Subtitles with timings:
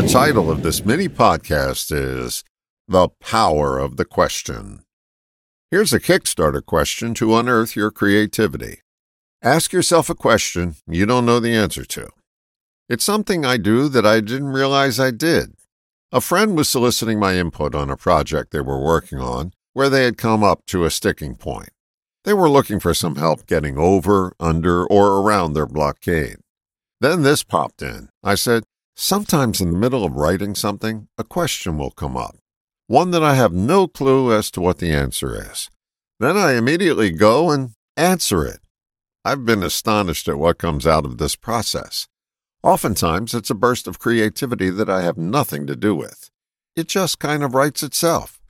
[0.00, 2.42] The title of this mini podcast is
[2.88, 4.80] The Power of the Question.
[5.70, 8.80] Here's a Kickstarter question to unearth your creativity.
[9.42, 12.08] Ask yourself a question you don't know the answer to.
[12.88, 15.52] It's something I do that I didn't realize I did.
[16.12, 20.04] A friend was soliciting my input on a project they were working on where they
[20.04, 21.74] had come up to a sticking point.
[22.24, 26.38] They were looking for some help getting over, under, or around their blockade.
[27.02, 28.08] Then this popped in.
[28.24, 28.64] I said,
[28.96, 32.36] Sometimes in the middle of writing something, a question will come up,
[32.86, 35.70] one that I have no clue as to what the answer is.
[36.18, 38.60] Then I immediately go and answer it.
[39.24, 42.08] I've been astonished at what comes out of this process.
[42.62, 46.30] Oftentimes, it's a burst of creativity that I have nothing to do with.
[46.76, 48.40] It just kind of writes itself.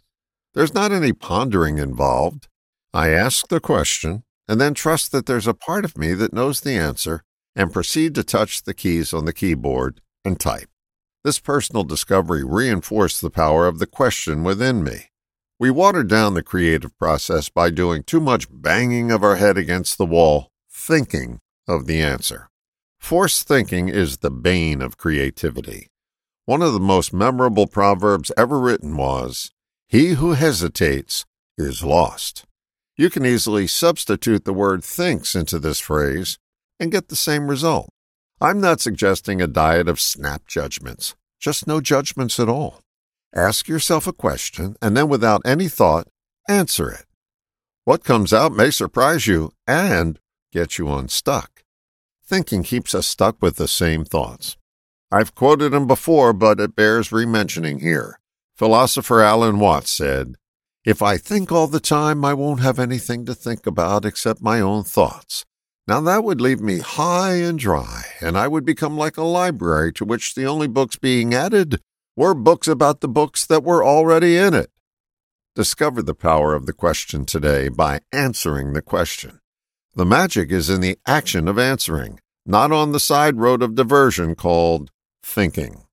[0.55, 2.49] There's not any pondering involved.
[2.93, 6.61] I ask the question and then trust that there's a part of me that knows
[6.61, 7.23] the answer
[7.55, 10.69] and proceed to touch the keys on the keyboard and type.
[11.25, 15.11] This personal discovery reinforced the power of the question within me.
[15.59, 19.99] We watered down the creative process by doing too much banging of our head against
[19.99, 22.49] the wall, thinking of the answer.
[22.99, 25.89] Forced thinking is the bane of creativity.
[26.47, 29.51] One of the most memorable proverbs ever written was,
[29.89, 31.27] He who hesitates
[31.59, 32.47] is lost.
[32.97, 36.39] You can easily substitute the word thinks into this phrase
[36.79, 37.91] and get the same result.
[38.43, 42.81] I'm not suggesting a diet of snap judgments, just no judgments at all.
[43.35, 46.09] Ask yourself a question and then, without any thought,
[46.49, 47.05] answer it.
[47.85, 50.19] What comes out may surprise you and
[50.53, 51.65] get you unstuck.
[52.27, 54.57] Thinking keeps us stuck with the same thoughts.
[55.13, 58.21] I've quoted him before, but it bears rementioning here.
[58.57, 60.37] Philosopher Alan Watts said,
[60.85, 64.61] If I think all the time, I won't have anything to think about except my
[64.61, 65.45] own thoughts.
[65.91, 69.93] Now that would leave me high and dry, and I would become like a library
[69.95, 71.81] to which the only books being added
[72.15, 74.71] were books about the books that were already in it.
[75.57, 79.41] Discover the power of the question today by answering the question.
[79.97, 84.37] The magic is in the action of answering, not on the side road of diversion
[84.37, 84.93] called
[85.25, 85.87] thinking.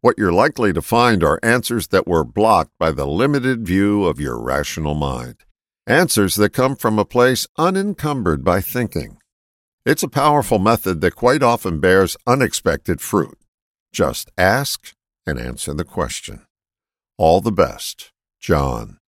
[0.00, 4.18] What you're likely to find are answers that were blocked by the limited view of
[4.18, 5.44] your rational mind.
[5.86, 9.18] Answers that come from a place unencumbered by thinking.
[9.84, 13.36] It's a powerful method that quite often bears unexpected fruit.
[13.92, 14.94] Just ask
[15.26, 16.46] and answer the question.
[17.18, 18.98] All the best, John.